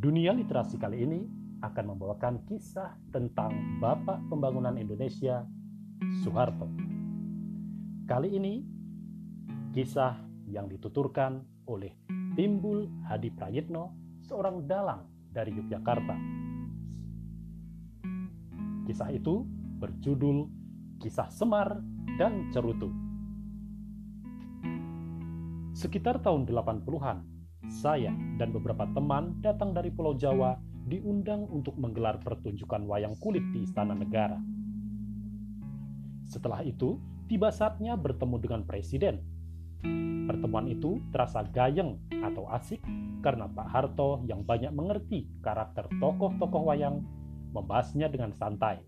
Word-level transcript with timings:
Dunia 0.00 0.32
literasi 0.32 0.80
kali 0.80 1.04
ini 1.04 1.20
akan 1.60 1.92
membawakan 1.92 2.48
kisah 2.48 2.96
tentang 3.12 3.52
Bapak 3.84 4.32
Pembangunan 4.32 4.72
Indonesia, 4.80 5.44
Soeharto. 6.24 6.72
Kali 8.08 8.32
ini, 8.32 8.64
kisah 9.76 10.16
yang 10.48 10.72
dituturkan 10.72 11.44
oleh 11.68 11.92
Timbul 12.32 12.88
Hadi 13.12 13.28
Prayitno, 13.28 13.92
seorang 14.24 14.64
dalang 14.64 15.04
dari 15.36 15.52
Yogyakarta. 15.52 16.16
Kisah 18.88 19.12
itu 19.12 19.44
berjudul 19.84 20.48
Kisah 20.96 21.28
Semar 21.28 21.76
dan 22.16 22.48
Cerutu. 22.56 22.88
Sekitar 25.76 26.24
tahun 26.24 26.48
80-an, 26.48 27.39
saya 27.68 28.14
dan 28.40 28.56
beberapa 28.56 28.88
teman 28.96 29.36
datang 29.44 29.76
dari 29.76 29.92
Pulau 29.92 30.16
Jawa 30.16 30.56
diundang 30.88 31.44
untuk 31.52 31.76
menggelar 31.76 32.16
pertunjukan 32.24 32.88
wayang 32.88 33.12
kulit 33.20 33.44
di 33.52 33.68
Istana 33.68 33.92
Negara. 33.92 34.40
Setelah 36.24 36.64
itu, 36.64 36.96
tiba 37.28 37.52
saatnya 37.52 37.98
bertemu 37.98 38.36
dengan 38.40 38.62
Presiden. 38.64 39.20
Pertemuan 40.30 40.70
itu 40.70 41.02
terasa 41.10 41.42
gayeng 41.42 41.98
atau 42.22 42.46
asik 42.54 42.80
karena 43.20 43.50
Pak 43.50 43.68
Harto 43.68 44.22
yang 44.24 44.46
banyak 44.46 44.70
mengerti 44.70 45.26
karakter 45.42 45.90
tokoh-tokoh 45.98 46.70
wayang 46.70 47.02
membahasnya 47.50 48.06
dengan 48.08 48.30
santai. 48.30 48.80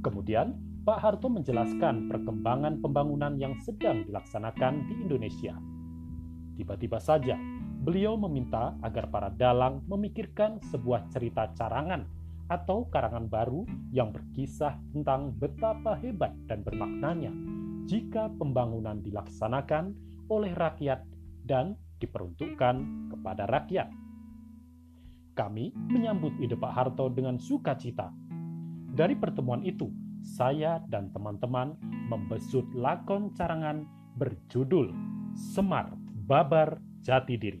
Kemudian, 0.00 0.56
Pak 0.84 1.00
Harto 1.00 1.32
menjelaskan 1.32 2.12
perkembangan 2.12 2.80
pembangunan 2.84 3.40
yang 3.40 3.56
sedang 3.64 4.04
dilaksanakan 4.04 4.88
di 4.88 4.94
Indonesia 5.00 5.56
Tiba-tiba 6.54 7.02
saja, 7.02 7.34
beliau 7.84 8.14
meminta 8.14 8.78
agar 8.80 9.10
para 9.10 9.28
dalang 9.28 9.82
memikirkan 9.90 10.62
sebuah 10.70 11.10
cerita 11.10 11.50
carangan 11.52 12.06
atau 12.46 12.86
karangan 12.88 13.26
baru 13.26 13.66
yang 13.90 14.12
berkisah 14.14 14.76
tentang 14.92 15.34
betapa 15.34 15.96
hebat 15.98 16.30
dan 16.46 16.62
bermaknanya 16.62 17.32
jika 17.84 18.32
pembangunan 18.38 19.00
dilaksanakan 19.02 19.92
oleh 20.30 20.52
rakyat 20.56 21.04
dan 21.44 21.76
diperuntukkan 22.00 22.74
kepada 23.12 23.44
rakyat. 23.48 23.88
Kami 25.34 25.74
menyambut 25.90 26.38
ide 26.38 26.54
Pak 26.54 26.72
Harto 26.72 27.10
dengan 27.10 27.42
sukacita. 27.42 28.14
Dari 28.94 29.18
pertemuan 29.18 29.66
itu, 29.66 29.90
saya 30.22 30.78
dan 30.86 31.10
teman-teman 31.10 31.74
membesut 32.06 32.64
lakon 32.72 33.34
carangan 33.34 33.82
berjudul 34.14 34.94
Semar 35.34 36.03
Babar 36.24 36.80
Jati 37.04 37.36
Diri. 37.36 37.60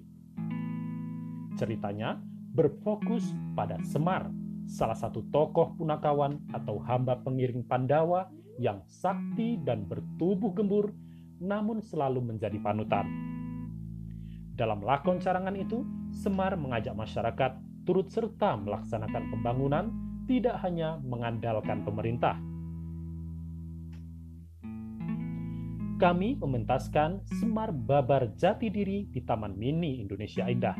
Ceritanya 1.60 2.16
berfokus 2.56 3.36
pada 3.52 3.76
Semar, 3.84 4.32
salah 4.64 4.96
satu 4.96 5.20
tokoh 5.28 5.76
punakawan 5.76 6.40
atau 6.56 6.80
hamba 6.88 7.20
pengiring 7.20 7.60
Pandawa 7.68 8.32
yang 8.56 8.80
sakti 8.88 9.60
dan 9.60 9.84
bertubuh 9.84 10.56
gembur, 10.56 10.96
namun 11.44 11.84
selalu 11.84 12.24
menjadi 12.24 12.56
panutan. 12.64 13.04
Dalam 14.56 14.80
lakon 14.80 15.20
carangan 15.20 15.60
itu, 15.60 15.84
Semar 16.16 16.56
mengajak 16.56 16.96
masyarakat 16.96 17.60
turut 17.84 18.08
serta 18.08 18.56
melaksanakan 18.56 19.28
pembangunan 19.28 19.92
tidak 20.24 20.56
hanya 20.64 20.96
mengandalkan 21.04 21.84
pemerintah, 21.84 22.40
kami 25.94 26.34
mementaskan 26.42 27.22
Semar 27.38 27.70
Babar 27.70 28.26
Jati 28.34 28.66
Diri 28.66 29.06
di 29.06 29.22
Taman 29.22 29.54
Mini 29.54 30.02
Indonesia 30.02 30.42
Indah. 30.50 30.74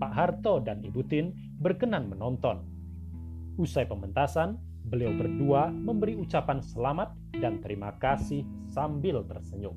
Pak 0.00 0.12
Harto 0.12 0.56
dan 0.64 0.80
Ibu 0.80 1.04
Tin 1.04 1.36
berkenan 1.60 2.08
menonton. 2.08 2.64
Usai 3.60 3.84
pementasan, 3.84 4.56
beliau 4.88 5.12
berdua 5.12 5.68
memberi 5.68 6.16
ucapan 6.16 6.64
selamat 6.64 7.12
dan 7.36 7.60
terima 7.60 7.92
kasih 8.00 8.40
sambil 8.72 9.20
tersenyum. 9.28 9.76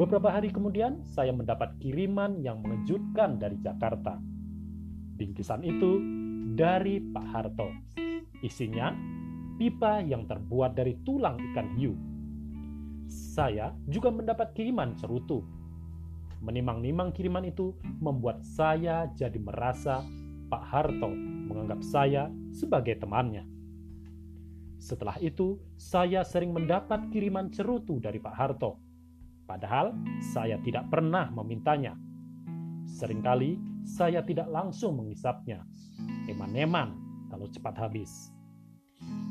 Beberapa 0.00 0.32
hari 0.32 0.48
kemudian, 0.48 1.04
saya 1.04 1.36
mendapat 1.36 1.76
kiriman 1.84 2.40
yang 2.40 2.64
mengejutkan 2.64 3.36
dari 3.36 3.60
Jakarta. 3.60 4.16
Bingkisan 5.20 5.60
itu 5.68 6.00
dari 6.56 6.96
Pak 7.12 7.26
Harto. 7.28 7.68
Isinya 8.40 8.88
pipa 9.60 10.00
yang 10.00 10.24
terbuat 10.24 10.72
dari 10.72 10.96
tulang 11.04 11.36
ikan 11.52 11.76
hiu 11.76 12.13
saya 13.08 13.74
juga 13.88 14.12
mendapat 14.12 14.54
kiriman 14.54 14.94
cerutu. 14.96 15.44
Menimang-nimang 16.44 17.10
kiriman 17.16 17.48
itu 17.48 17.72
membuat 18.04 18.44
saya 18.44 19.08
jadi 19.16 19.40
merasa 19.40 20.04
Pak 20.52 20.64
Harto 20.64 21.08
menganggap 21.48 21.80
saya 21.80 22.28
sebagai 22.52 23.00
temannya. 23.00 23.48
Setelah 24.76 25.16
itu, 25.24 25.56
saya 25.80 26.20
sering 26.20 26.52
mendapat 26.52 27.08
kiriman 27.08 27.48
cerutu 27.48 27.96
dari 27.96 28.20
Pak 28.20 28.34
Harto. 28.36 28.76
Padahal 29.48 29.96
saya 30.20 30.60
tidak 30.60 30.92
pernah 30.92 31.32
memintanya. 31.32 31.96
Seringkali 32.84 33.56
saya 33.88 34.20
tidak 34.24 34.48
langsung 34.52 35.00
mengisapnya. 35.00 35.64
Eman-eman 36.28 36.96
kalau 37.32 37.48
cepat 37.48 37.76
habis. 37.80 38.32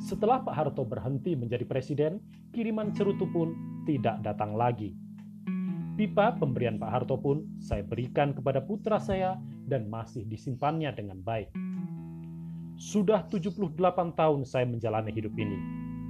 Setelah 0.03 0.43
Pak 0.43 0.55
Harto 0.55 0.83
berhenti 0.83 1.31
menjadi 1.31 1.63
presiden, 1.63 2.19
kiriman 2.51 2.91
cerutu 2.91 3.23
pun 3.31 3.55
tidak 3.87 4.19
datang 4.19 4.53
lagi. 4.53 4.91
Pipa 5.93 6.33
pemberian 6.35 6.81
Pak 6.81 6.89
Harto 6.89 7.15
pun 7.21 7.45
saya 7.61 7.85
berikan 7.85 8.33
kepada 8.33 8.59
putra 8.65 8.97
saya 8.97 9.37
dan 9.69 9.87
masih 9.87 10.25
disimpannya 10.25 10.91
dengan 10.91 11.21
baik. 11.21 11.53
Sudah 12.75 13.29
78 13.29 13.69
tahun 14.17 14.41
saya 14.43 14.65
menjalani 14.65 15.13
hidup 15.13 15.31
ini. 15.37 15.55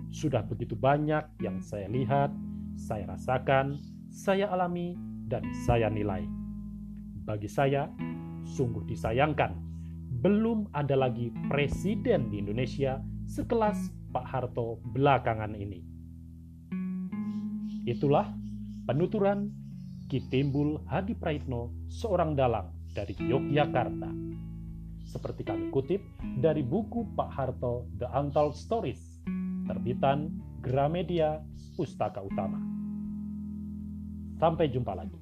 Sudah 0.09 0.41
begitu 0.41 0.73
banyak 0.73 1.25
yang 1.43 1.59
saya 1.59 1.85
lihat, 1.91 2.31
saya 2.79 3.05
rasakan, 3.11 3.77
saya 4.09 4.49
alami, 4.49 4.97
dan 5.29 5.45
saya 5.69 5.91
nilai. 5.91 6.25
Bagi 7.27 7.51
saya, 7.51 7.91
sungguh 8.45 8.87
disayangkan, 8.87 9.53
belum 10.23 10.71
ada 10.71 10.95
lagi 10.95 11.29
presiden 11.51 12.31
di 12.31 12.39
Indonesia 12.39 13.03
sekelas 13.33 13.89
Pak 14.13 14.25
Harto 14.29 14.77
belakangan 14.93 15.57
ini. 15.57 15.81
Itulah 17.89 18.29
penuturan 18.85 19.49
Kitimbul 20.05 20.85
Hadi 20.85 21.17
Praitno, 21.17 21.73
seorang 21.89 22.37
dalang 22.37 22.69
dari 22.93 23.17
Yogyakarta. 23.17 24.13
Seperti 25.09 25.41
kami 25.41 25.73
kutip 25.73 26.05
dari 26.37 26.61
buku 26.61 27.09
Pak 27.17 27.33
Harto 27.33 27.89
The 27.97 28.05
Untold 28.13 28.53
Stories, 28.53 29.01
terbitan 29.65 30.29
Gramedia 30.61 31.41
Pustaka 31.73 32.21
Utama. 32.21 32.61
Sampai 34.37 34.69
jumpa 34.69 34.93
lagi. 34.93 35.17